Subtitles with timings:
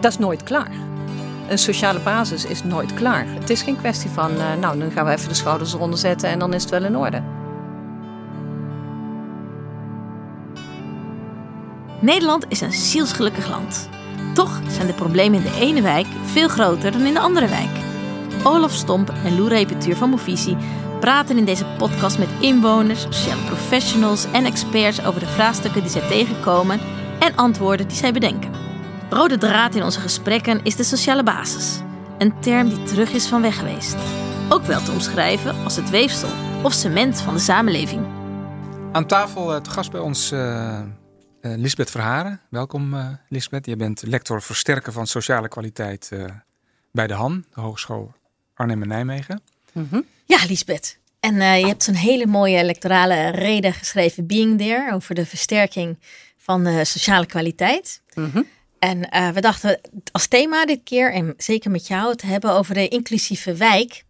[0.00, 0.70] dat is nooit klaar.
[1.48, 3.26] Een sociale basis is nooit klaar.
[3.28, 6.28] Het is geen kwestie van, uh, nou, dan gaan we even de schouders eronder zetten
[6.28, 7.22] en dan is het wel in orde.
[12.00, 13.88] Nederland is een zielsgelukkig land.
[14.34, 17.70] Toch zijn de problemen in de ene wijk veel groter dan in de andere wijk.
[18.42, 20.56] Olaf Stomp en Lou Repetuur van Movisie
[21.00, 26.08] praten in deze podcast met inwoners, sociale professionals en experts over de vraagstukken die zij
[26.08, 26.80] tegenkomen
[27.18, 28.49] en antwoorden die zij bedenken.
[29.10, 31.80] Rode draad in onze gesprekken is de sociale basis,
[32.18, 33.96] een term die terug is van weg geweest.
[34.48, 36.28] Ook wel te omschrijven als het weefsel
[36.62, 38.06] of cement van de samenleving.
[38.92, 42.40] Aan tafel uh, te gast bij ons uh, uh, Lisbeth Verharen.
[42.50, 43.66] Welkom uh, Lisbeth.
[43.66, 46.10] Je bent lector versterken van sociale kwaliteit
[46.92, 48.12] bij de HAN, de Hogeschool
[48.54, 49.42] Arnhem en Nijmegen.
[49.72, 50.04] Mm -hmm.
[50.24, 50.98] Ja, Lisbeth.
[51.20, 55.98] En je hebt een hele mooie lectorale reden geschreven, Being There, over de versterking
[56.36, 58.02] van sociale kwaliteit.
[58.14, 58.46] Mm -hmm.
[58.80, 59.80] En uh, we dachten
[60.12, 64.04] als thema dit keer, en zeker met jou, te hebben over de inclusieve wijk.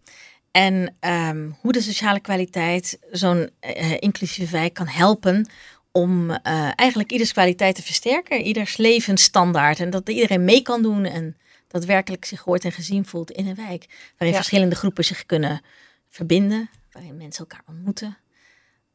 [0.51, 5.49] En um, hoe de sociale kwaliteit zo'n uh, inclusieve wijk kan helpen
[5.93, 6.39] om uh,
[6.75, 9.81] eigenlijk ieders kwaliteit te versterken, ieders levensstandaard.
[9.81, 11.37] En dat iedereen mee kan doen en
[11.69, 13.87] dat werkelijk zich gehoord en gezien voelt in een wijk.
[14.11, 14.43] Waarin ja.
[14.43, 15.63] verschillende groepen zich kunnen
[16.09, 18.17] verbinden, waarin mensen elkaar ontmoeten.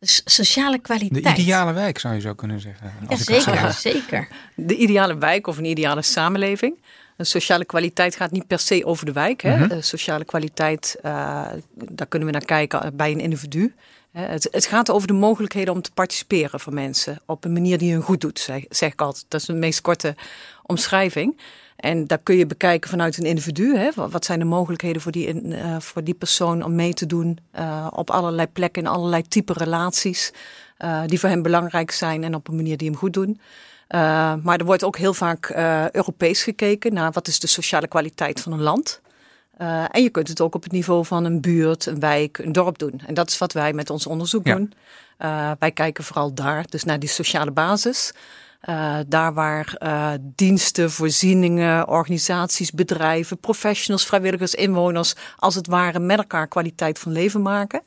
[0.05, 1.35] Dus sociale kwaliteit.
[1.35, 2.93] De ideale wijk zou je zo kunnen zeggen.
[3.09, 4.27] Ja, zeker, zeker.
[4.55, 6.81] De ideale wijk of een ideale samenleving.
[7.17, 9.41] Een sociale kwaliteit gaat niet per se over de wijk.
[9.41, 9.57] Hè?
[9.57, 9.81] Mm -hmm.
[9.81, 11.11] sociale kwaliteit, uh,
[11.73, 13.73] daar kunnen we naar kijken bij een individu.
[14.11, 17.93] Het, het, gaat over de mogelijkheden om te participeren van mensen op een manier die
[17.93, 19.25] hun goed doet, zeg, zeg ik altijd.
[19.27, 20.15] Dat is de meest korte
[20.63, 21.39] omschrijving.
[21.85, 23.77] En daar kun je bekijken vanuit een individu.
[23.77, 23.89] Hè?
[23.95, 27.87] Wat zijn de mogelijkheden voor die, uh, voor die persoon om mee te doen uh,
[27.91, 30.31] op allerlei plekken in allerlei type relaties
[30.79, 33.39] uh, die voor hem belangrijk zijn en op een manier die hem goed doen.
[34.43, 35.49] maar er wordt ook heel vaak
[35.91, 39.01] Europees gekeken naar wat is de sociale kwaliteit van een land.
[39.91, 42.77] En je kunt het ook op het niveau van een buurt, een wijk, een dorp
[42.77, 43.01] doen.
[43.05, 44.55] En dat is wat wij met ons onderzoek ja.
[44.55, 44.73] doen.
[45.59, 48.13] Wij kijken vooral daar, dus naar die sociale basis.
[48.69, 49.77] Uh, daar waar
[50.21, 57.41] diensten, voorzieningen, organisaties, bedrijven, professionals, vrijwilligers, inwoners, als het ware met elkaar kwaliteit van leven
[57.41, 57.81] maken.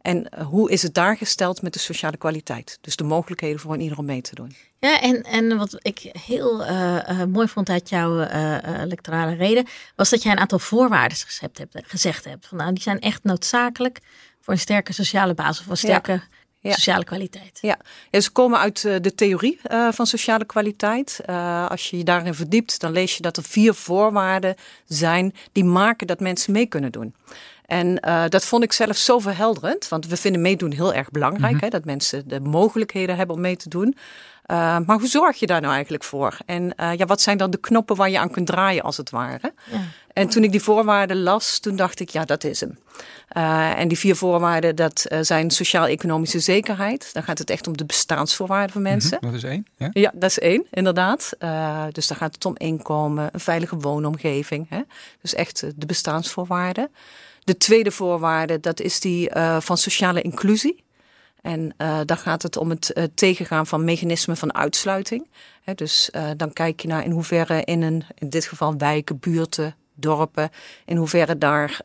[0.00, 2.78] En hoe is het daar gesteld met de sociale kwaliteit?
[2.80, 4.54] Dus de mogelijkheden voor een ieder om mee te doen.
[4.78, 9.66] Ja, en, en wat ik heel uh, mooi vond uit jouw uh, electorale reden,
[9.96, 11.76] was dat jij een aantal voorwaarden gezegd hebt.
[11.86, 12.46] Gezegd hebt.
[12.46, 14.00] Van, nou, die zijn echt noodzakelijk
[14.40, 16.22] voor een sterke sociale basis, of een sterke ja.
[16.62, 16.72] Ja.
[16.72, 17.58] sociale kwaliteit.
[17.60, 17.78] Ja.
[18.10, 21.20] ja, ze komen uit de theorie van sociale kwaliteit.
[21.68, 24.54] als je je daarin verdiept, dan lees je dat er vier voorwaarden
[24.86, 27.14] zijn die maken dat mensen mee kunnen doen.
[27.72, 31.52] En uh, dat vond ik zelf zo verhelderend, want we vinden meedoen heel erg belangrijk.
[31.52, 31.64] Mm -hmm.
[31.64, 33.96] hè, dat mensen de mogelijkheden hebben om mee te doen.
[34.46, 34.56] Uh,
[34.86, 36.36] maar hoe zorg je daar nou eigenlijk voor?
[36.46, 39.10] En uh, ja, wat zijn dan de knoppen waar je aan kunt draaien, als het
[39.10, 39.52] ware?
[39.70, 39.80] Ja.
[40.12, 42.78] En toen ik die voorwaarden las, toen dacht ik, ja, dat is hem.
[43.36, 47.10] Uh, en die vier voorwaarden, dat zijn sociaal-economische zekerheid.
[47.12, 49.18] Dan gaat het echt om de bestaansvoorwaarden van mensen.
[49.20, 49.30] Mm -hmm.
[49.30, 49.66] Dat is één.
[49.76, 51.32] Ja, ja dat is één, inderdaad.
[51.92, 54.66] dus dan gaat het om inkomen, een veilige woonomgeving.
[54.68, 54.80] Hè?
[55.20, 56.90] Dus echt de bestaansvoorwaarden.
[57.44, 60.84] De tweede voorwaarde, dat is die van sociale inclusie.
[61.42, 65.28] En uh, dan gaat het om het uh, tegengaan van mechanismen van uitsluiting.
[65.62, 69.74] He, dus dan kijk je naar in hoeverre in een, in dit geval wijken, buurten,
[70.02, 70.50] dorpen,
[70.84, 71.80] in hoeverre daar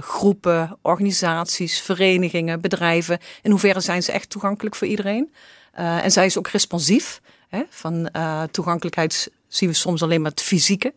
[0.00, 5.32] groepen, organisaties, verenigingen, bedrijven, in hoeverre zijn ze echt toegankelijk voor iedereen.
[5.72, 7.20] en zijn ze ook responsief.
[7.48, 8.10] He, van
[8.50, 10.92] toegankelijkheid zien we soms alleen maar het fysieke.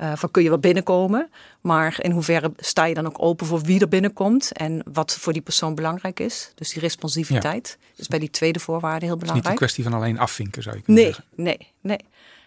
[0.00, 1.30] Uh, van kun je wel binnenkomen,
[1.60, 5.32] maar in hoeverre sta je dan ook open voor wie er binnenkomt en wat voor
[5.32, 6.52] die persoon belangrijk is.
[6.54, 7.86] Dus die responsiviteit ja.
[7.96, 9.46] is bij die tweede voorwaarde heel belangrijk.
[9.48, 11.34] Het is niet een kwestie van alleen afvinken, zou je kunnen nee, zeggen.
[11.34, 12.04] Nee, nee.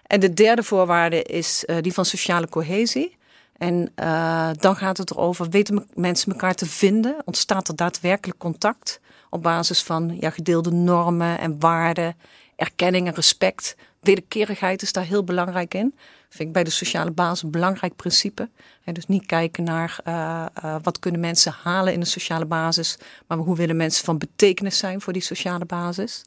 [0.07, 3.17] En de derde voorwaarde is uh, die van sociale cohesie.
[3.61, 7.15] En uh, dan gaat het erover, weten mensen elkaar te vinden?
[7.25, 8.99] Ontstaat er daadwerkelijk contact
[9.29, 12.15] op basis van ja, gedeelde normen en waarden,
[12.55, 13.75] erkenning en respect?
[13.99, 15.93] Wederkerigheid is daar heel belangrijk in
[16.31, 18.49] vind ik bij de sociale basis een belangrijk principe.
[18.83, 22.97] En dus niet kijken naar uh, uh, wat kunnen mensen halen in de sociale basis,
[23.27, 26.23] maar hoe willen mensen van betekenis zijn voor die sociale basis.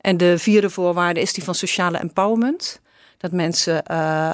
[0.00, 2.80] En de vierde voorwaarde is die van sociale empowerment.
[3.24, 4.32] Dat mensen uh,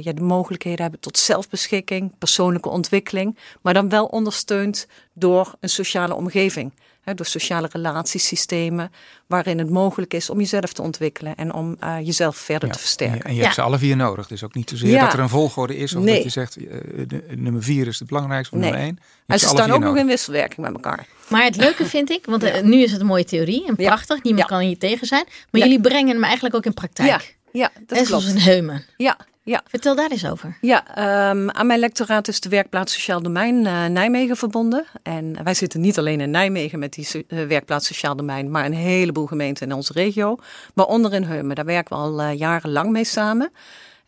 [0.00, 6.14] ja, de mogelijkheden hebben tot zelfbeschikking, persoonlijke ontwikkeling, maar dan wel ondersteund door een sociale
[6.14, 6.72] omgeving
[7.16, 8.92] door sociale relatiesystemen,
[9.26, 12.80] waarin het mogelijk is om jezelf te ontwikkelen en om uh, jezelf verder ja, te
[12.80, 13.22] versterken.
[13.22, 14.26] En je, hebt ze alle vier nodig.
[14.26, 16.14] Dus ook niet zozeer dat er een volgorde is, of nee.
[16.14, 16.70] dat je zegt uh,
[17.08, 18.70] de, nummer vier is het belangrijkste, of nee.
[18.70, 18.98] nummer één.
[19.26, 19.88] En ze staan ook nodig.
[19.88, 21.06] nog in wisselwerking met elkaar.
[21.28, 24.46] Maar het leuke vind ik, want nu is het een mooie theorie en prachtig, niemand
[24.46, 27.38] kan hier tegen zijn, maar jullie brengen hem eigenlijk ook in praktijk.
[27.52, 28.22] Ja, dat en klopt.
[28.22, 28.84] zoals een heumen.
[28.96, 29.62] Ja, Ja.
[29.68, 30.56] Vertel daar eens over.
[30.60, 34.84] Ja, ehm, aan mijn lectoraat is de werkplaats Sociaal Domein uh, Nijmegen verbonden.
[35.02, 38.74] En wij zitten niet alleen in Nijmegen met die uh, werkplaats Sociaal Domein, maar een
[38.74, 40.36] heleboel gemeenten in onze regio.
[40.74, 43.50] Waaronder in Heumen, daar werken we al uh, jarenlang mee samen.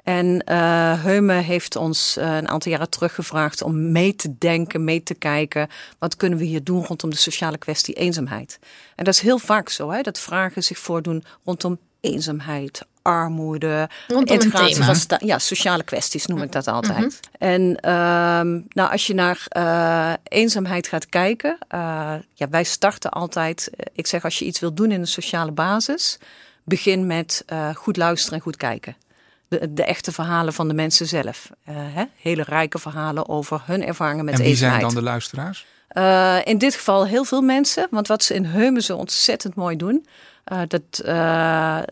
[0.02, 5.02] En uh, Heume heeft ons een aantal jaren terug gevraagd om mee te denken, mee
[5.02, 5.68] te kijken.
[5.98, 8.58] Wat kunnen we hier doen rondom de sociale kwestie eenzaamheid?
[8.96, 14.34] En dat is heel vaak zo, hè, dat vragen zich voordoen rondom eenzaamheid, armoede, Rondom
[14.34, 16.98] integratie van sta- ja, sociale kwesties noem ik dat altijd.
[16.98, 17.48] Mm -hmm.
[17.48, 21.58] En um, nou, als je naar uh, eenzaamheid gaat kijken,
[22.34, 23.70] ja, wij starten altijd.
[23.92, 26.18] Ik zeg als je iets wilt doen in een sociale basis,
[26.64, 27.44] begin met
[27.74, 28.96] goed luisteren en goed kijken
[29.58, 31.50] de, de, echte verhalen van de mensen zelf.
[31.68, 32.04] Uh, hè?
[32.20, 34.80] Hele rijke verhalen over hun ervaringen met En wie eenzaamheid.
[34.80, 35.66] zijn dan de luisteraars?
[35.92, 37.86] Uh, in dit geval heel veel mensen.
[37.90, 40.06] Want wat ze in Heumen zo ontzettend mooi doen.
[40.52, 40.82] Uh, dat,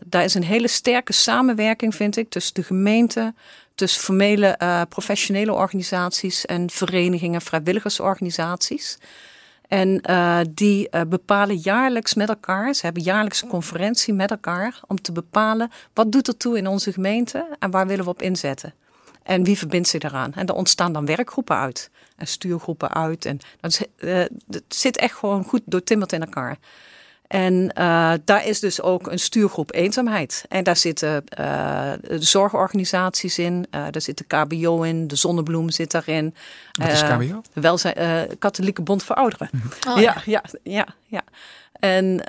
[0.05, 3.33] daar is een hele sterke samenwerking, vind ik, tussen de gemeente,
[3.75, 4.57] tussen formele
[4.89, 8.97] professionele organisaties en verenigingen, vrijwilligersorganisaties.
[9.67, 10.01] En
[10.49, 15.71] die bepalen jaarlijks met elkaar, ze hebben jaarlijks een conferentie met elkaar om te bepalen
[15.93, 18.73] wat doet er toe in onze gemeente en waar willen we op inzetten.
[19.23, 20.33] En wie verbindt zich daaraan?
[20.33, 23.25] En er ontstaan dan werkgroepen uit en stuurgroepen uit.
[23.25, 23.85] En dat
[24.67, 26.57] zit echt gewoon goed doortimmerd in elkaar.
[27.31, 30.45] En uh, daar is dus ook een stuurgroep eenzaamheid.
[30.49, 35.69] En daar zitten uh, de zorgorganisaties in, uh, daar zit de KBO in, de Zonnebloem
[35.69, 36.35] zit daarin.
[36.71, 37.41] Wat is KBO?
[37.53, 39.49] Welzijn, Katholieke Bond voor Ouderen.
[39.87, 41.21] Oh, ja, ja, ja, ja.
[41.79, 42.23] En uh,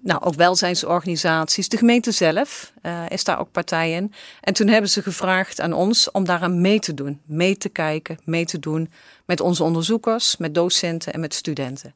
[0.00, 1.68] nou, ook welzijnsorganisaties.
[1.68, 4.12] De gemeente zelf uh, is daar ook partij in.
[4.40, 7.20] En toen hebben ze gevraagd aan ons om daaraan mee te doen.
[7.26, 8.90] Mee te kijken, mee te doen
[9.24, 11.94] met onze onderzoekers, met docenten en met studenten.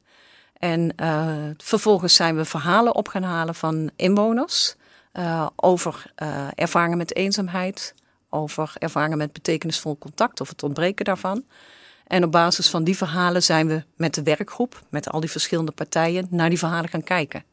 [0.59, 4.75] En uh, vervolgens zijn we verhalen op gaan halen van inwoners
[5.13, 7.93] uh, over uh, ervaringen met eenzaamheid,
[8.29, 11.43] over ervaringen met betekenisvol contact of het ontbreken daarvan.
[12.07, 15.71] En op basis van die verhalen zijn we met de werkgroep, met al die verschillende
[15.71, 17.43] partijen, naar die verhalen gaan kijken.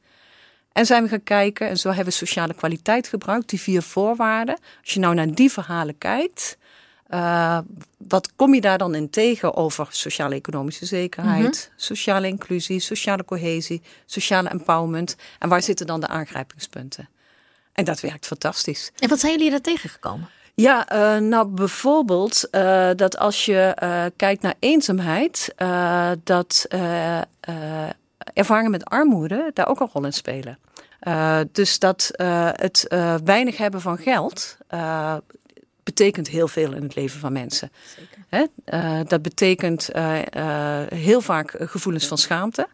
[0.72, 4.58] En zijn we gaan kijken, en zo hebben we sociale kwaliteit gebruikt, die vier voorwaarden.
[4.80, 6.58] Als je nou naar die verhalen kijkt,
[7.10, 7.58] uh,
[7.96, 11.72] wat kom je daar dan in tegen over sociaal-economische zekerheid, mm -hmm.
[11.76, 15.16] sociale inclusie, sociale cohesie, sociale empowerment?
[15.38, 17.08] En waar zitten dan de aangrijpingspunten?
[17.72, 18.92] En dat werkt fantastisch.
[18.98, 20.28] En wat zijn jullie daar tegengekomen?
[20.54, 25.54] Ja, uh, nou bijvoorbeeld uh, dat als je uh, kijkt naar eenzaamheid,
[26.24, 26.66] dat
[28.32, 30.58] ervaringen met armoede daar ook een rol in spelen.
[31.52, 32.10] dus dat
[32.56, 32.86] het
[33.24, 34.56] weinig hebben van geld
[35.84, 37.70] betekent heel veel in het leven van mensen.
[38.28, 38.44] Hè?
[38.66, 42.68] Uh, dat betekent uh, uh, heel vaak gevoelens van schaamte.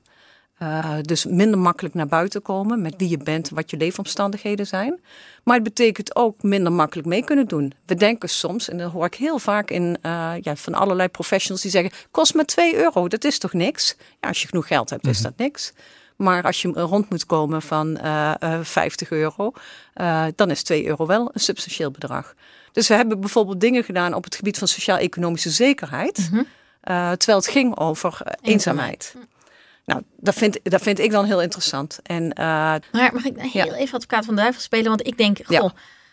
[1.02, 5.00] dus minder makkelijk naar buiten komen met wie je bent, wat je leefomstandigheden zijn.
[5.42, 7.72] Maar het betekent ook minder makkelijk mee kunnen doen.
[7.86, 9.96] We denken soms, en dat hoor ik heel vaak in,
[10.40, 13.96] ja, van allerlei professionals die zeggen: kost maar 2 euro, dat is toch niks?
[14.20, 15.18] Ja, als je genoeg geld hebt, mm -hmm.
[15.18, 15.72] is dat niks.
[16.20, 19.52] Maar als je rond moet komen van uh, uh, 50 euro,
[19.94, 22.34] uh, dan is 2 euro wel een substantieel bedrag.
[22.72, 26.46] Dus we hebben bijvoorbeeld dingen gedaan op het gebied van sociaal-economische zekerheid, mm -hmm.
[27.16, 29.14] terwijl het ging over eenzaamheid.
[29.16, 29.28] Mm.
[29.84, 31.98] Nou, dat vind, dat vind ik dan heel interessant.
[32.02, 32.32] En,
[32.92, 33.74] maar mag ik heel ja.
[33.74, 34.88] even advocaat van de duivel spelen?
[34.88, 35.72] Want ik denk, goh, ja.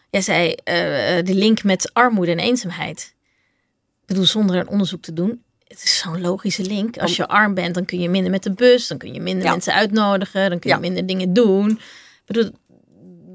[0.10, 0.56] jij zei
[1.24, 3.16] de link met armoede en eenzaamheid.
[4.02, 6.98] Ik bedoel, zonder een onderzoek te doen, het is zo'n logische link.
[6.98, 9.44] Als je arm bent, dan kun je minder met de bus, dan kun je minder
[9.44, 9.52] ja.
[9.52, 10.82] mensen uitnodigen, dan kun je ja.
[10.82, 11.70] minder dingen doen.
[11.70, 12.52] Ik bedoel,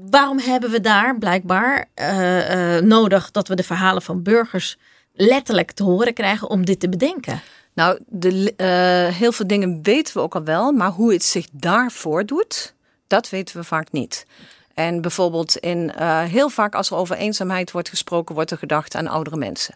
[0.09, 4.77] waarom hebben we daar blijkbaar uh, uh, nodig dat we de verhalen van burgers
[5.13, 7.41] letterlijk te horen krijgen om dit te bedenken?
[7.73, 11.47] Nou, de, uh, heel veel dingen weten we ook al wel, maar hoe het zich
[11.51, 12.73] daarvoor doet,
[13.07, 14.25] dat weten we vaak niet.
[14.73, 15.91] En bijvoorbeeld in
[16.27, 19.75] heel vaak als er over eenzaamheid wordt gesproken, wordt er gedacht aan oudere mensen.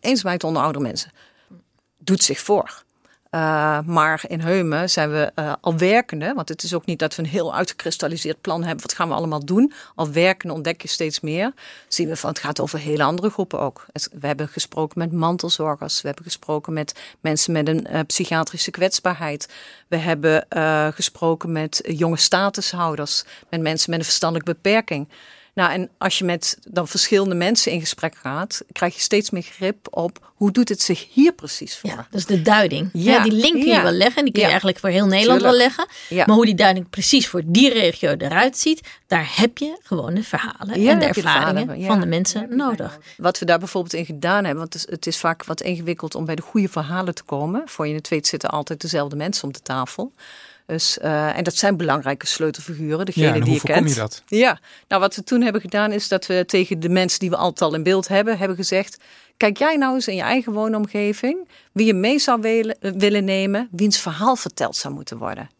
[0.00, 1.10] Eenzaamheid onder oudere mensen
[2.04, 2.82] doet zich voor.
[3.34, 7.16] Uh, maar in Heumen zijn we uh, al werkende, want het is ook niet dat
[7.16, 8.82] we een heel uitgekristalliseerd plan hebben.
[8.82, 9.72] Wat gaan we allemaal doen?
[9.94, 11.52] Al werkende ontdek je steeds meer.
[11.88, 13.86] Zien we van het gaat over hele andere groepen ook.
[14.12, 16.00] We hebben gesproken met mantelzorgers.
[16.00, 19.48] We hebben gesproken met mensen met een uh, psychiatrische kwetsbaarheid.
[19.88, 20.46] We hebben
[20.94, 25.08] gesproken met jonge statushouders, met mensen met een verstandelijke beperking.
[25.54, 29.42] Nou, en als je met dan verschillende mensen in gesprek gaat, krijg je steeds meer
[29.42, 31.90] grip op hoe doet het zich hier precies voor.
[31.90, 32.90] Ja, dus de duiding.
[32.92, 33.12] Ja.
[33.12, 33.82] ja die link kun je ja.
[33.82, 35.74] wel leggen, die kun je eigenlijk voor heel Nederland Tuurlijk.
[35.76, 36.26] wel leggen.
[36.26, 40.22] Maar hoe die duiding precies voor die regio eruit ziet, daar heb je gewoon de
[40.22, 42.98] verhalen en de ervaringen de van de mensen nodig.
[43.16, 46.14] Wat we daar bijvoorbeeld in gedaan hebben, want het is, het is vaak wat ingewikkeld
[46.14, 47.62] om bij de goede verhalen te komen.
[47.66, 50.12] Voor je het weet zitten altijd dezelfde mensen om de tafel.
[50.66, 53.94] Dus, uh, en dat zijn belangrijke sleutelfiguren, degene ja, die hoe je voorkom kent.
[53.94, 54.22] je dat?
[54.26, 57.36] Ja, nou wat we toen hebben gedaan is dat we tegen de mensen die we
[57.36, 58.98] altijd al in beeld hebben, hebben gezegd:
[59.36, 63.68] Kijk jij nou eens in je eigen woonomgeving wie je mee zou willen, willen nemen,
[63.70, 65.50] wiens verhaal verteld zou moeten worden.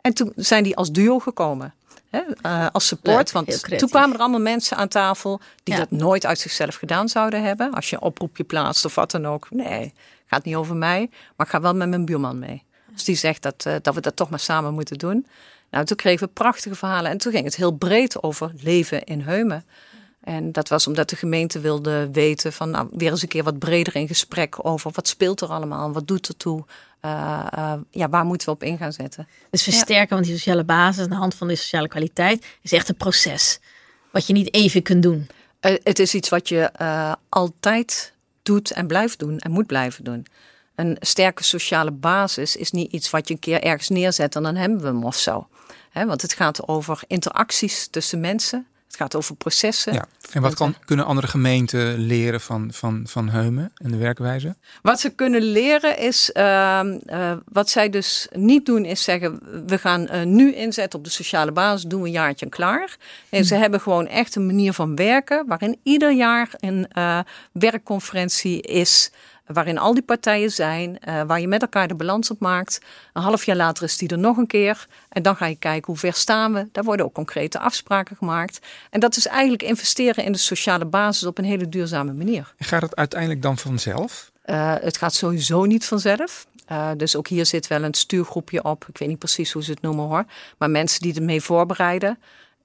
[0.00, 1.74] En toen zijn die als duo gekomen.
[2.10, 3.32] Hè, uh, als support.
[3.34, 5.80] Leuk, want toen kwamen er allemaal mensen aan tafel die ja.
[5.80, 7.72] dat nooit uit zichzelf gedaan zouden hebben.
[7.72, 9.46] Als je een oproepje plaatst of wat dan ook.
[9.50, 9.92] Nee,
[10.26, 11.10] gaat niet over mij.
[11.36, 12.64] Maar ik ga wel met mijn buurman mee.
[12.92, 15.26] Dus die zegt dat, uh, dat we dat toch maar samen moeten doen.
[15.70, 17.10] Nou, toen kregen we prachtige verhalen.
[17.10, 19.64] En toen ging het heel breed over leven in Heumen.
[20.20, 23.58] En dat was omdat de gemeente wilde weten van nou, weer eens een keer wat
[23.58, 26.64] breder in gesprek over wat speelt er allemaal, wat doet er toe,
[27.04, 29.28] uh, uh, ja, waar moeten we op in gaan zetten.
[29.50, 30.14] Dus versterken, ja.
[30.14, 33.60] want die sociale basis aan de hand van de sociale kwaliteit is echt een proces.
[34.12, 35.28] Wat je niet even kunt doen.
[35.60, 36.70] Uh, het is iets wat je
[37.28, 40.26] altijd doet en blijft doen en moet blijven doen.
[40.80, 44.56] Een sterke sociale basis is niet iets wat je een keer ergens neerzet en dan
[44.56, 45.48] hebben we hem of zo.
[45.90, 48.66] He, want het gaat over interacties tussen mensen.
[48.86, 49.92] Het gaat over processen.
[49.92, 50.06] Ja.
[50.32, 54.56] En wat kan, kunnen andere gemeenten leren van, van, van Heumen en de werkwijze?
[54.82, 59.78] Wat ze kunnen leren is, uh, uh, wat zij dus niet doen, is zeggen: we
[59.78, 62.96] gaan uh, nu inzetten op de sociale basis, doen we een jaartje en klaar.
[63.28, 66.88] En ze hebben gewoon echt een manier van werken waarin ieder jaar een
[67.52, 69.10] werkconferentie is
[69.52, 72.80] waarin al die partijen zijn, uh, waar je met elkaar de balans op maakt.
[73.12, 74.86] Een half jaar later is die er nog een keer.
[75.08, 76.68] En dan ga je kijken hoe ver staan we.
[76.72, 78.66] Daar worden ook concrete afspraken gemaakt.
[78.90, 82.54] En dat is eigenlijk investeren in de sociale basis op een hele duurzame manier.
[82.58, 84.30] Gaat het uiteindelijk dan vanzelf?
[84.46, 86.46] Uh, het gaat sowieso niet vanzelf.
[86.72, 88.84] Uh, dus ook hier zit wel een stuurgroepje op.
[88.88, 90.24] Ik weet niet precies hoe ze het noemen hoor.
[90.58, 92.18] Maar mensen die ermee voorbereiden.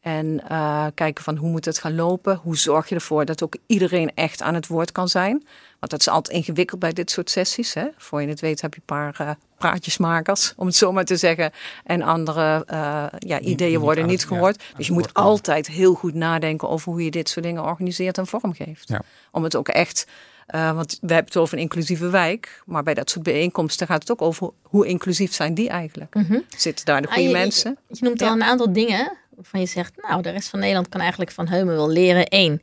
[0.06, 2.40] En uh, kijken van hoe moet het gaan lopen?
[2.44, 5.44] Hoe zorg je ervoor dat ook iedereen echt aan het woord kan zijn?
[5.80, 7.74] Want dat is altijd ingewikkeld bij dit soort sessies.
[7.74, 7.88] Hè?
[7.98, 11.18] Voor je het weet heb je een paar uh, praatjesmakers, om het zo maar te
[11.18, 11.52] zeggen.
[11.84, 14.64] En andere uh, ja, ideeën niet, worden niet gehoord.
[14.70, 18.18] Ja, dus je moet altijd heel goed nadenken over hoe je dit soort dingen organiseert
[18.18, 18.90] en vormgeeft.
[18.90, 19.02] Ja.
[19.32, 20.08] Om het ook echt...
[20.56, 22.62] Uh, want we hebben het over een inclusieve wijk.
[22.66, 26.14] Maar bij dat soort bijeenkomsten gaat het ook over hoe inclusief zijn die eigenlijk.
[26.14, 26.40] Mhm.
[26.58, 27.78] Zitten daar de goede Ah, je, mensen?
[27.88, 30.90] Je, je noemt al een aantal dingen waarvan je zegt, nou, de rest van Nederland
[30.90, 32.26] kan eigenlijk van Heumen wel leren.
[32.30, 32.62] Eén,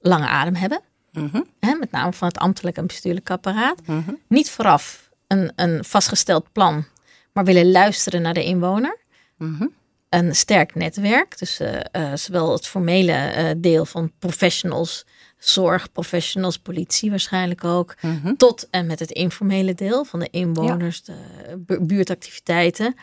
[0.00, 0.80] lange adem hebben.
[1.12, 1.42] Mhm.
[1.60, 3.86] Hè, met name van het ambtelijk en bestuurlijk apparaat.
[3.86, 4.12] Mhm.
[4.28, 6.84] Niet vooraf een, een vastgesteld plan,
[7.32, 8.98] maar willen luisteren naar de inwoner.
[9.36, 9.66] Mhm.
[10.08, 15.06] Een sterk netwerk, dus uh, uh, zowel het formele uh, deel van professionals,
[15.38, 18.34] zorgprofessionals, politie waarschijnlijk ook, Mhm.
[18.34, 21.16] tot en met het informele deel van de inwoners, de
[21.58, 22.94] bu buurtactiviteiten.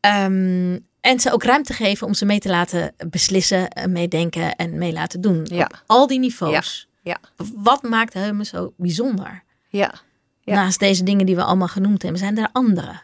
[0.00, 4.92] Um, en ze ook ruimte geven om ze mee te laten beslissen, meedenken en mee
[4.92, 5.46] laten doen.
[5.50, 5.64] Ja.
[5.64, 6.88] Op al die niveaus.
[7.02, 7.18] Ja.
[7.54, 9.42] Wat maakt Heumen zo bijzonder?
[9.68, 9.94] Ja.
[10.40, 10.54] Ja.
[10.54, 13.00] Naast deze dingen die we allemaal genoemd hebben, zijn er andere.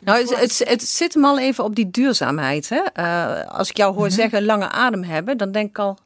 [0.00, 2.68] Nou, het, het, het zit hem al even op die duurzaamheid.
[2.68, 2.82] Hè?
[2.96, 4.14] Uh, als ik jou hoor Mhm.
[4.14, 5.98] zeggen lange adem hebben, dan denk ik al,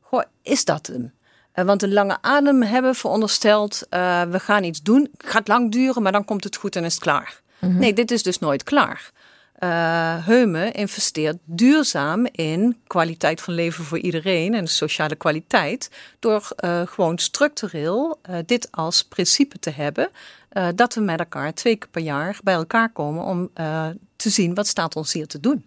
[0.00, 1.12] goh, is dat hem?
[1.54, 5.72] Uh, want een lange adem hebben veronderstelt, uh, we gaan iets doen, het gaat lang
[5.72, 7.40] duren, maar dan komt het goed en is het klaar.
[7.60, 7.78] Mhm.
[7.78, 9.10] Nee, dit is dus nooit klaar.
[9.64, 15.90] Uh, Heumen investeert duurzaam in kwaliteit van leven voor iedereen en sociale kwaliteit.
[16.18, 20.10] Door uh, gewoon structureel uh, dit als principe te hebben.
[20.74, 23.50] dat we met elkaar twee keer per jaar bij elkaar komen om
[24.16, 25.66] te zien wat staat ons hier te doen.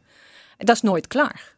[0.58, 1.55] En dat is nooit klaar.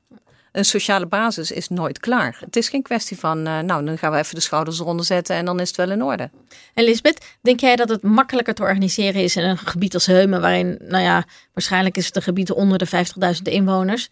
[0.58, 2.38] Een sociale basis is nooit klaar.
[2.40, 5.36] Het is geen kwestie van, uh, nou, dan gaan we even de schouders eronder zetten
[5.36, 6.30] en dan is het wel in orde.
[6.74, 10.42] En Lisbeth, denk jij dat het makkelijker te organiseren is in een gebied als Heumen,
[10.42, 14.10] waarin, nou ja, waarschijnlijk is het een gebied onder de 50.000 inwoners?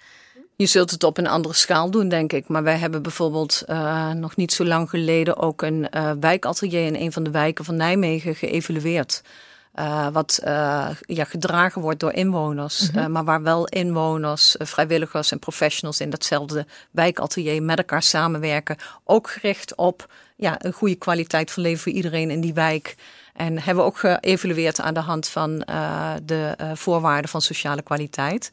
[0.56, 2.48] Je zult het op een andere schaal doen, denk ik.
[2.48, 6.96] Maar wij hebben bijvoorbeeld uh, nog niet zo lang geleden ook een uh, wijkatelier in
[6.96, 9.22] een van de wijken van Nijmegen geëvalueerd.
[9.80, 13.04] Uh, wat uh, ja, gedragen wordt door inwoners, mm -hmm.
[13.04, 18.78] uh, maar waar wel inwoners, vrijwilligers en professionals in datzelfde wijkatelier met elkaar samenwerken.
[19.04, 22.96] Ook gericht op ja, een goede kwaliteit van leven voor iedereen in die wijk.
[23.34, 25.58] En hebben we ook geëvalueerd aan de hand van
[26.24, 28.52] de voorwaarden van sociale kwaliteit.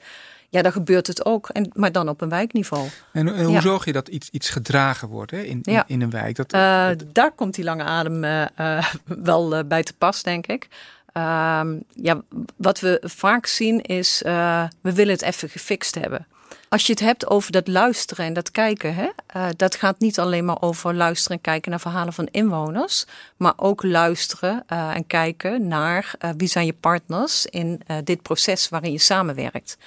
[0.48, 2.88] Ja, dan gebeurt het ook, en, maar dan op een wijkniveau.
[3.12, 3.60] En, en hoe ja.
[3.60, 5.84] zorg je dat iets, iets gedragen wordt hè, in, in, ja.
[5.86, 6.36] in, een wijk?
[6.36, 7.14] Dat, dat...
[7.14, 8.20] Daar komt die lange adem
[9.30, 10.68] wel bij te pas, denk ik.
[11.12, 12.20] Ehm, ja,
[12.56, 16.26] wat we vaak zien is, uh, we willen het even gefixt hebben.
[16.68, 20.18] Als je het hebt over dat luisteren en dat kijken, hè, uh, dat gaat niet
[20.18, 25.06] alleen maar over luisteren en kijken naar verhalen van inwoners, maar ook luisteren uh, en
[25.06, 29.78] kijken naar wie zijn je partners in dit proces waarin je samenwerkt.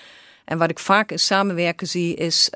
[0.46, 2.50] En wat ik vaak in samenwerken zie is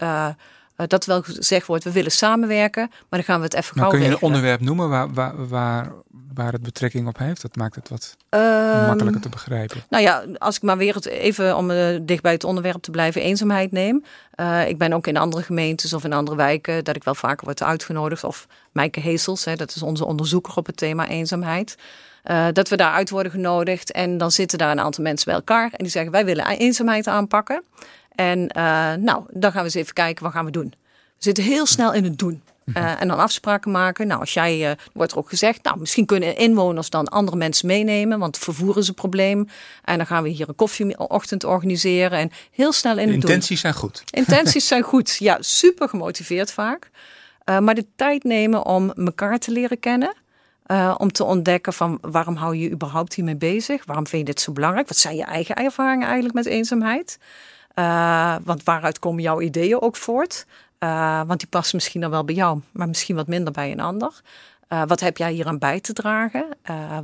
[0.87, 3.89] dat wel gezegd wordt, we willen samenwerken, maar dan gaan we het even nou, gauw
[3.89, 4.29] Kun je regelen.
[4.29, 5.91] een onderwerp noemen waar, waar, waar,
[6.33, 7.41] waar het betrekking op heeft?
[7.41, 9.83] Dat maakt het wat Ehm, makkelijker te begrijpen.
[9.89, 12.91] Nou ja, als ik maar weer het even om uh, dicht bij het onderwerp te
[12.91, 14.03] blijven, eenzaamheid neem.
[14.35, 17.45] Uh, ik ben ook in andere gemeentes of in andere wijken dat ik wel vaker
[17.45, 18.23] word uitgenodigd.
[18.23, 21.77] Of Mijke Heesels, hè, dat is onze onderzoeker op het thema eenzaamheid.
[22.25, 25.69] Uh, dat we daaruit worden genodigd en dan zitten daar een aantal mensen bij elkaar
[25.71, 27.63] en die zeggen wij willen eenzaamheid aanpakken.
[28.19, 28.45] En
[29.03, 30.73] nou, dan gaan we eens even kijken wat gaan we doen.
[30.89, 32.41] We zitten heel snel in het doen.
[32.73, 34.07] Uh, en dan afspraken maken.
[34.07, 37.67] Nou, als jij, uh, wordt er ook gezegd, nou, misschien kunnen inwoners dan andere mensen
[37.67, 39.47] meenemen, want vervoer is een probleem.
[39.83, 43.47] En dan gaan we hier een koffieochtend organiseren en heel snel in de het intenties
[43.47, 43.57] doen.
[43.57, 44.03] zijn goed.
[44.27, 46.89] Intenties zijn goed, ja, super gemotiveerd vaak.
[47.45, 50.13] Uh, maar de tijd nemen om elkaar te leren kennen.
[50.97, 53.85] Om te ontdekken van waarom hou je je überhaupt hiermee bezig?
[53.85, 54.87] Waarom vind je dit zo belangrijk?
[54.87, 57.17] Wat zijn je eigen ervaringen eigenlijk met eenzaamheid?
[57.79, 60.45] Uh, want waaruit komen jouw ideeën ook voort?
[60.79, 63.79] Uh, want die passen misschien dan wel bij jou, maar misschien wat minder bij een
[63.79, 64.21] ander.
[64.69, 66.45] Uh, wat heb jij hier aan bij te dragen?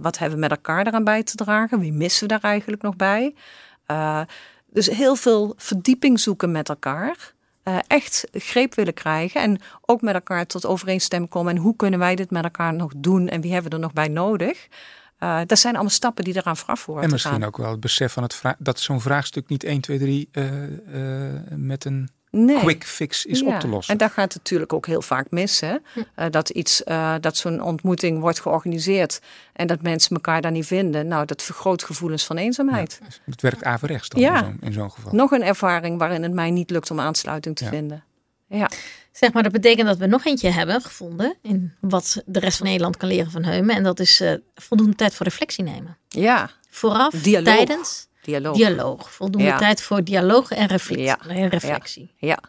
[0.02, 1.80] Wat hebben we met elkaar daaraan bij te dragen?
[1.80, 3.36] Wie missen we daar eigenlijk nog bij?
[4.66, 7.34] dus heel veel verdieping zoeken met elkaar.
[7.88, 11.56] echt greep willen krijgen en ook met elkaar tot overeenstemming komen.
[11.56, 13.94] En hoe kunnen wij dit met elkaar nog doen en wie hebben we er nog
[13.94, 14.68] bij nodig?
[15.20, 17.04] Uh, dat zijn allemaal stappen die eraan vooraf worden.
[17.04, 17.44] En misschien gaan.
[17.44, 21.32] ook wel het besef van het dat zo'n vraagstuk niet 1, 2, 3 uh, uh,
[21.50, 22.60] met een nee.
[22.60, 23.54] quick fix is ja.
[23.54, 23.94] op te lossen.
[23.94, 25.60] En daar gaat het natuurlijk ook heel vaak mis.
[25.60, 25.76] Hè?
[25.96, 29.22] Uh, dat iets, uh, dat zo'n ontmoeting wordt georganiseerd
[29.54, 31.08] en dat mensen elkaar daar niet vinden.
[31.08, 33.00] Nou, dat vergroot gevoelens van eenzaamheid.
[33.02, 34.38] Ja, het werkt averechts dan ja.
[34.38, 35.14] in zo'n in zo'n geval.
[35.14, 37.70] Nog een ervaring waarin het mij niet lukt om aansluiting te ja.
[37.70, 38.04] vinden.
[38.48, 38.70] Ja.
[39.16, 42.66] Zeg maar, dat betekent dat we nog eentje hebben gevonden in wat de rest van
[42.68, 43.76] Nederland kan leren van Heumen.
[43.76, 45.98] En dat is uh, voldoende tijd voor reflectie nemen.
[46.08, 46.50] Ja.
[46.70, 47.56] Vooraf, dialoog.
[47.56, 48.08] tijdens.
[48.22, 48.56] Dialoog.
[48.56, 49.12] Dialoog.
[49.12, 49.58] Voldoende Ja.
[49.58, 51.06] tijd voor dialoog en, reflectie.
[51.06, 51.20] Ja.
[51.28, 52.14] en reflectie.
[52.18, 52.28] Ja.
[52.28, 52.40] Ja,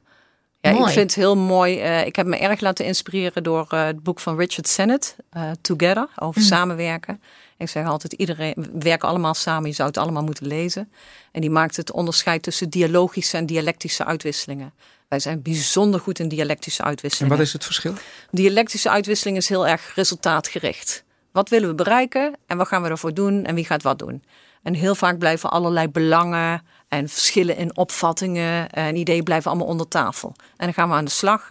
[0.73, 0.87] Mooi.
[0.87, 1.77] ik vind het heel mooi.
[1.83, 5.51] Uh, ik heb me erg laten inspireren door uh, het boek van Richard Sennett, uh,
[5.61, 6.47] Together, over Mm.
[6.47, 7.21] samenwerken.
[7.59, 10.93] Ik zeg altijd, iedereen, we werken allemaal samen, je zou het allemaal moeten lezen.
[11.33, 14.73] En die maakt het onderscheid tussen dialogische en dialectische uitwisselingen.
[15.09, 17.37] Wij zijn bijzonder goed in dialectische En uitwisselingen.
[17.37, 17.93] wat is het verschil?
[18.31, 21.05] Dialectische uitwisseling is heel erg resultaatgericht.
[21.33, 24.25] Wat willen we bereiken en wat gaan we ervoor doen en wie gaat wat doen?
[24.63, 29.89] En heel vaak blijven allerlei belangen en verschillen in opvattingen en ideeën blijven allemaal onder
[29.89, 30.35] tafel.
[30.39, 31.49] En dan gaan we aan de slag.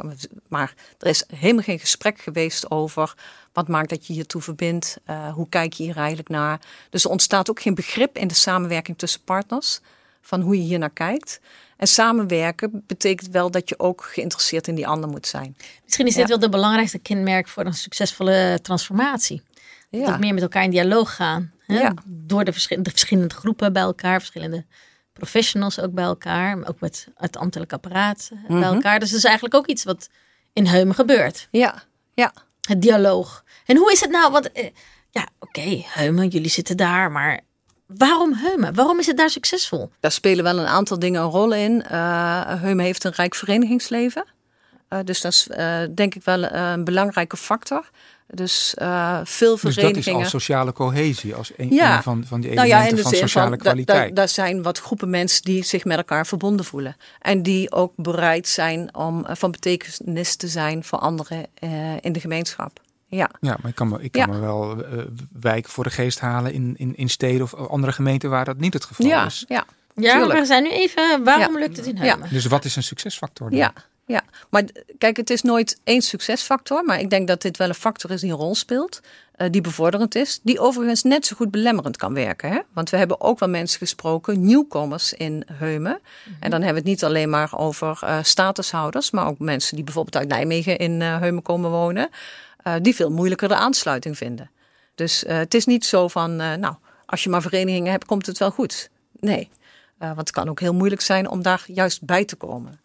[0.48, 3.14] Maar er is helemaal geen gesprek geweest over
[3.54, 4.98] wat maakt dat je hiertoe verbindt.
[5.10, 6.60] Uh, hoe kijk je hier eigenlijk naar?
[6.90, 9.80] Dus er ontstaat ook geen begrip in de samenwerking tussen partners
[10.22, 11.40] van hoe je hier naar kijkt.
[11.78, 15.58] En samenwerken betekent wel dat je ook geïnteresseerd in die ander moet zijn.
[15.84, 16.28] Misschien is dit Ja.
[16.30, 19.42] wel de belangrijkste kenmerk voor een succesvolle transformatie.
[19.90, 20.06] Ja.
[20.06, 21.52] Dat meer met elkaar in dialoog gaan.
[21.66, 21.80] Hè?
[21.80, 21.94] Ja.
[22.06, 24.66] Door de verschillende groepen bij elkaar, verschillende
[25.20, 26.58] professionals ook bij elkaar.
[26.58, 28.74] Maar ook met het ambtelijk apparaat eh, bij Mhm.
[28.74, 29.00] elkaar.
[29.00, 30.10] Dus dat is eigenlijk ook iets wat
[30.54, 31.48] in Heumen gebeurt.
[31.52, 32.34] Ja, ja.
[32.62, 33.44] Het dialoog.
[33.66, 34.32] En hoe is het nou?
[34.32, 34.70] Want eh,
[35.10, 37.40] ja, oké, Heumen, jullie zitten daar, maar
[37.86, 38.74] waarom Heumen?
[38.74, 39.92] Waarom is het daar succesvol?
[40.00, 41.84] Daar spelen wel een aantal dingen een rol in.
[41.92, 44.26] Uh, Heumen heeft een rijk verenigingsleven.
[44.90, 47.90] Uh, dus dat is uh, denk ik wel een belangrijke factor.
[48.28, 50.20] Dus uh, veel Dus dat verenigingen.
[50.20, 51.96] is al sociale cohesie, als een, Ja.
[51.98, 54.10] een van, van die nou elementen ja, in de van zin sociale van, kwaliteit.
[54.10, 56.96] da- daar zijn wat groepen mensen die zich met elkaar verbonden voelen.
[57.20, 61.70] En die ook bereid zijn om eh, van betekenis te zijn voor anderen eh,
[62.02, 62.80] in de gemeenschap.
[63.08, 64.28] Ja, Ja, maar ik kan me, ik kan Ja.
[64.34, 64.98] me wel eh,
[65.40, 68.74] wijken voor de geest halen in, in, in steden of andere gemeenten waar dat niet
[68.74, 69.46] het geval ja, is.
[69.48, 70.32] ja, Ja, Tuurlijk.
[70.32, 71.60] maar we zijn nu even, waarom Ja.
[71.60, 72.02] lukt het in Ja.
[72.02, 72.30] Heumen?
[72.32, 73.50] Dus wat is een succesfactor?
[73.50, 73.60] dan?
[73.60, 73.74] ja,
[74.06, 74.24] ja.
[74.50, 74.64] Maar
[74.98, 76.84] kijk, het is nooit één succesfactor.
[76.84, 79.02] Maar ik denk dat dit wel een factor is die een rol speelt.
[79.32, 80.40] eh, die bevorderend is.
[80.44, 82.50] Die overigens net zo goed belemmerend kan werken.
[82.50, 82.60] Hè?
[82.74, 86.00] Want we hebben ook wel mensen gesproken, nieuwkomers in Heumen.
[86.40, 89.12] En dan hebben we het niet alleen maar over eh, statushouders.
[89.12, 92.10] Maar ook mensen die bijvoorbeeld uit Nijmegen in eh, Heumen komen wonen.
[92.82, 94.52] die veel moeilijker de aansluiting vinden.
[94.96, 98.52] Dus het is niet zo van, nou, als je maar verenigingen hebt, komt het wel
[98.52, 98.90] goed.
[99.20, 99.50] Nee,
[99.98, 102.80] want het kan ook heel moeilijk zijn om daar juist bij te komen.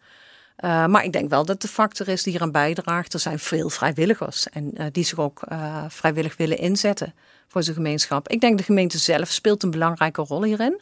[0.61, 3.13] Uh, maar ik denk wel dat de factor is die eraan bijdraagt.
[3.13, 7.13] Er zijn veel vrijwilligers en uh, die zich ook uh, vrijwillig willen inzetten
[7.47, 8.27] voor zijn gemeenschap.
[8.27, 10.81] Ik denk de gemeente zelf speelt een belangrijke rol hierin.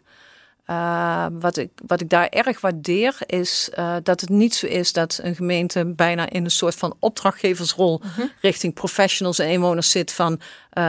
[1.31, 3.69] Wat, ik, wat ik daar erg waardeer is
[4.03, 8.25] dat het niet zo is dat een gemeente bijna in een soort van opdrachtgeversrol -huh.
[8.41, 10.39] richting professionals en inwoners zit van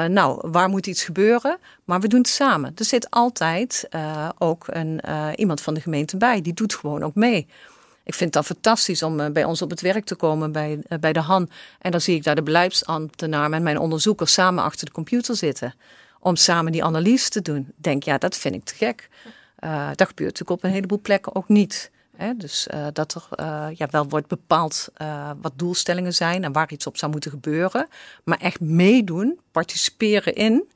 [0.09, 1.59] nou, waar moet iets gebeuren?
[1.85, 2.73] Maar we doen het samen.
[2.75, 3.89] Er zit altijd
[4.39, 5.01] ook een,
[5.35, 7.47] iemand van de gemeente bij, die doet gewoon ook mee.
[8.05, 10.79] Ik vind het dan fantastisch om uh, bij ons op het werk te komen bij,
[10.89, 11.51] uh, bij de Han.
[11.79, 15.75] En dan zie ik daar de beleidsambtenaar met mijn onderzoeker samen achter de computer zitten.
[16.21, 17.57] Om samen die analyse te doen.
[17.57, 19.09] Ik denk, ja, dat vind ik te gek.
[19.61, 21.91] Uh, dat gebeurt natuurlijk op een heleboel plekken ook niet.
[22.17, 22.37] Hè?
[22.37, 24.89] Dus uh, dat er uh, ja, wel wordt bepaald
[25.41, 27.89] wat doelstellingen zijn en waar iets op zou moeten gebeuren.
[28.25, 30.69] Maar echt meedoen, participeren in.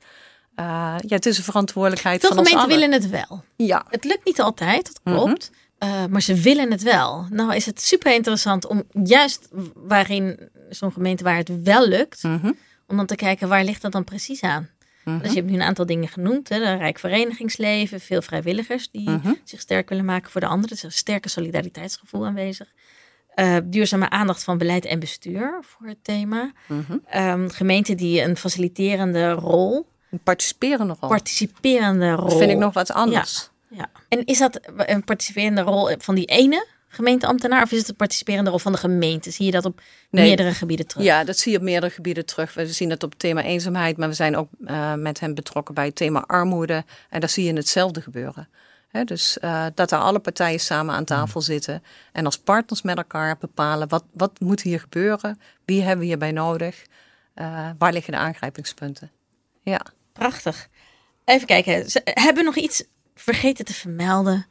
[0.55, 3.43] ja, het is een verantwoordelijkheid Veel van ons gemeenten willen het wel.
[3.55, 3.85] Ja.
[3.89, 5.49] Het lukt niet altijd, dat klopt.
[5.49, 5.64] Mm -hmm.
[6.09, 7.25] Maar ze willen het wel.
[7.29, 12.39] Nou is het super interessant om juist waarin zo'n gemeente waar het wel lukt, mm
[12.41, 12.57] -hmm.
[12.87, 14.69] om dan te kijken waar ligt dat dan precies aan.
[15.03, 15.19] Mhm.
[15.19, 16.49] Dus je hebt nu een aantal dingen genoemd.
[16.49, 16.55] Hè?
[16.55, 19.33] Een rijk verenigingsleven, veel vrijwilligers die Mhm.
[19.43, 20.69] zich sterk willen maken voor de anderen.
[20.69, 22.67] Er is een sterke solidariteitsgevoel aanwezig.
[23.35, 26.51] Uh, duurzame aandacht van beleid en bestuur voor het thema.
[26.67, 26.97] Mhm.
[27.15, 31.09] Um, gemeenten die een faciliterende rol, Een participerende rol.
[31.09, 32.29] participerende rol.
[32.29, 33.33] Dat vind ik nog wat anders.
[33.41, 33.53] Ja.
[34.07, 38.49] En is dat een participerende rol van die ene gemeenteambtenaar of is het een participerende
[38.49, 39.31] rol van de gemeente?
[39.31, 40.27] Zie je dat op Nee.
[40.27, 41.05] meerdere gebieden terug?
[41.05, 42.53] Ja, dat zie je op meerdere gebieden terug.
[42.53, 45.73] We zien het op het thema eenzaamheid, maar we zijn ook uh, met hen betrokken
[45.73, 46.83] bij het thema armoede.
[47.09, 48.49] En daar zie je hetzelfde gebeuren.
[48.87, 52.97] He, dus uh, dat daar alle partijen samen aan tafel zitten en als partners met
[52.97, 56.85] elkaar bepalen wat, wat moet hier gebeuren, wie hebben we hierbij nodig,
[57.35, 59.11] uh, waar liggen de aangrijpingspunten.
[59.63, 59.81] Ja.
[60.13, 60.67] Prachtig.
[61.25, 62.83] Even kijken, hebben we nog iets
[63.15, 64.45] vergeten te vermelden?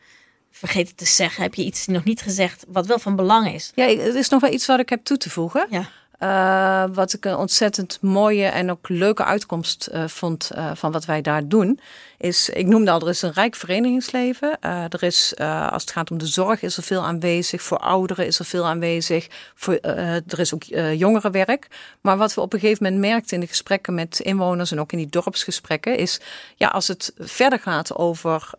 [0.50, 1.42] Vergeten te zeggen?
[1.42, 3.72] Heb je iets nog niet gezegd wat wel van belang is?
[3.74, 5.66] Ja, er is nog wel iets wat ik heb toe te voegen.
[5.70, 5.88] Ja.
[6.24, 11.04] Uh, wat ik een ontzettend mooie en ook leuke uitkomst uh, vond uh, van wat
[11.04, 11.80] wij daar doen,
[12.18, 14.60] is, ik noemde al, er is een rijk verenigingsleven.
[14.60, 15.34] er is,
[15.70, 17.62] als het gaat om de zorg, is er veel aanwezig.
[17.62, 19.26] Voor ouderen is er veel aanwezig.
[19.54, 20.62] Voor, er is ook
[20.94, 21.68] jongerenwerk.
[22.00, 24.92] Maar wat we op een gegeven moment merkten in de gesprekken met inwoners en ook
[24.92, 26.20] in die dorpsgesprekken, is,
[26.56, 28.50] ja, als het verder gaat over,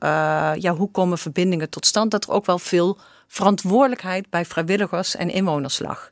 [0.60, 2.98] ja, hoe komen verbindingen tot stand, dat er ook wel veel
[3.28, 6.12] verantwoordelijkheid bij vrijwilligers en inwoners lag.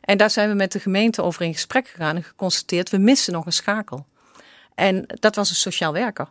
[0.00, 3.32] En daar zijn we met de gemeente over in gesprek gegaan en geconstateerd, we missen
[3.32, 4.06] nog een schakel.
[4.74, 6.28] En dat was een sociaal werker.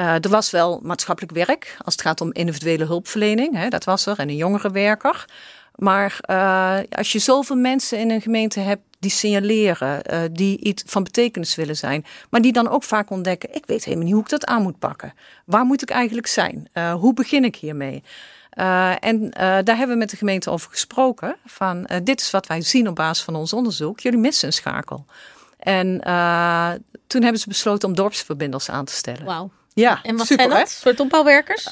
[0.00, 4.06] Uh, er was wel maatschappelijk werk als het gaat om individuele hulpverlening, hè, dat was
[4.06, 5.24] er, en een jongerenwerker.
[5.74, 10.82] Maar uh, als je zoveel mensen in een gemeente hebt die signaleren, uh, die iets
[10.86, 14.22] van betekenis willen zijn, maar die dan ook vaak ontdekken, ik weet helemaal niet hoe
[14.22, 15.14] ik dat aan moet pakken.
[15.44, 16.68] Waar moet ik eigenlijk zijn?
[16.92, 18.02] Hoe begin ik hiermee?
[18.56, 21.36] Uh, en uh, daar hebben we met de gemeente over gesproken.
[21.44, 24.00] Van uh, dit is wat wij zien op basis van ons onderzoek.
[24.00, 25.04] Jullie missen een schakel.
[25.58, 26.00] En
[27.06, 29.24] toen hebben ze besloten om dorpsverbinders aan te stellen.
[29.24, 29.50] Wauw.
[29.74, 30.68] Ja, En wat super, zijn dat?
[30.68, 30.74] hè?
[30.74, 31.68] soort opbouwwerkers?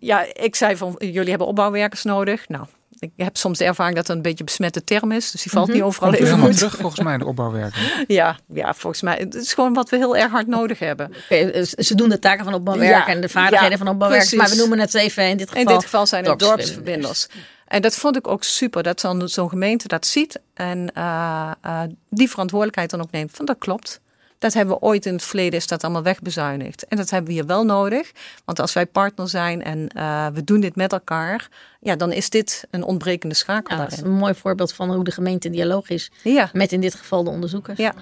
[0.00, 2.48] ja, ik zei van jullie hebben opbouwwerkers nodig.
[2.48, 2.66] Nou,
[2.98, 5.30] ik heb soms de ervaring dat het een beetje een besmette term is.
[5.30, 5.76] Dus die valt Mhm.
[5.76, 6.58] niet overal Komt even helemaal goed.
[6.58, 8.04] terug volgens mij, de opbouwwerker.
[8.06, 9.16] Ja, ja, volgens mij.
[9.16, 11.12] Het is gewoon wat we heel erg hard nodig hebben.
[11.24, 14.32] Oké, ze doen de taken van opbouwwerken Ja, en de vaardigheden ja, van opbouwwerkers.
[14.34, 15.62] Maar we noemen het even in dit geval.
[15.62, 17.26] In dit geval zijn het dorpsverbinders.
[17.66, 21.80] En dat vond ik ook super, dat dan zo'n gemeente dat ziet en uh, uh,
[22.10, 23.30] die verantwoordelijkheid dan ook neemt.
[23.34, 24.00] Van dat klopt.
[24.38, 26.86] Dat hebben we ooit in het verleden, is dat allemaal wegbezuinigd.
[26.86, 28.12] En dat hebben we hier wel nodig.
[28.44, 31.48] Want als wij partner zijn en uh, we doen dit met elkaar,
[31.80, 34.14] ja, dan is dit een ontbrekende schakel Ja, dat is daarin.
[34.14, 36.10] een mooi voorbeeld van hoe de gemeente in dialoog is.
[36.22, 37.78] Ja, Met in dit geval de onderzoekers.
[37.78, 37.92] ja.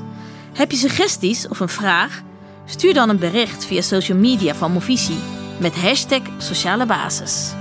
[0.54, 2.22] Heb je suggesties of een vraag?
[2.66, 5.20] Stuur dan een bericht via social media van Movisie
[5.60, 7.54] met hashtag sociale basis.